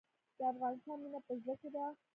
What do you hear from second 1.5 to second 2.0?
کې ده